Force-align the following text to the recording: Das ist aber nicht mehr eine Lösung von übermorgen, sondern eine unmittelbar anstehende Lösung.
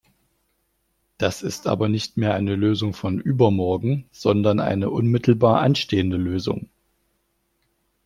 Das 1.19 1.43
ist 1.43 1.67
aber 1.67 1.87
nicht 1.87 2.17
mehr 2.17 2.33
eine 2.33 2.55
Lösung 2.55 2.95
von 2.95 3.19
übermorgen, 3.19 4.09
sondern 4.11 4.59
eine 4.59 4.89
unmittelbar 4.89 5.61
anstehende 5.61 6.17
Lösung. 6.17 6.69